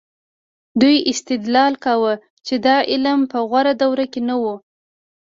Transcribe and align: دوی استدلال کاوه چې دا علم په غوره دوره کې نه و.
دوی 0.81 0.95
استدلال 1.11 1.73
کاوه 1.83 2.13
چې 2.45 2.55
دا 2.65 2.77
علم 2.91 3.19
په 3.31 3.39
غوره 3.49 3.73
دوره 3.83 4.05
کې 4.11 4.21
نه 4.29 4.35
و. 4.41 4.45